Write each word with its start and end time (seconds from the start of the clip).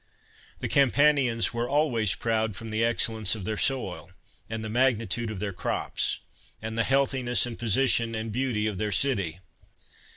The 0.61 0.67
Cam 0.67 0.89
panians 0.89 1.53
were 1.53 1.69
always 1.69 2.15
proud 2.15 2.55
from 2.55 2.71
the 2.71 2.83
excellence 2.83 3.35
of 3.35 3.45
their 3.45 3.55
soil, 3.55 4.09
and 4.49 4.63
the 4.63 4.67
magnitude 4.67 5.29
of 5.29 5.39
their 5.39 5.53
crops, 5.53 6.21
and 6.59 6.75
the 6.75 6.83
healthiness, 6.83 7.45
and 7.45 7.59
position, 7.59 8.15
and 8.15 8.31
beauty 8.31 8.65
of 8.65 8.79
their 8.79 8.91
city. 8.91 9.41